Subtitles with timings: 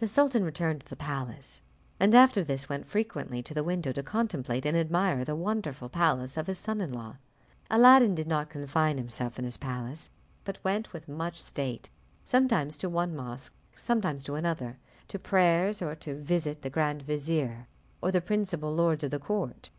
[0.00, 1.62] The sultan returned to the palace,
[2.00, 6.36] and after this went frequently to the window to contemplate and admire the wonderful palace
[6.36, 7.18] of his son in law.
[7.70, 10.10] Aladdin did not confine himself in his palace,
[10.44, 11.88] but went with much state,
[12.24, 17.02] sometimes to one mosque, and sometimes to another, to prayers, or to visit the grand
[17.02, 17.68] vizier
[18.02, 19.70] or the principal lords of the court.